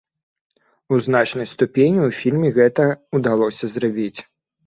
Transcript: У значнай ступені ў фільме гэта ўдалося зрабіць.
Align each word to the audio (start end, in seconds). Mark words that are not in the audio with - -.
У 0.95 0.97
значнай 1.07 1.47
ступені 1.51 1.99
ў 2.07 2.17
фільме 2.21 2.49
гэта 2.57 2.85
ўдалося 3.17 3.65
зрабіць. 3.77 4.19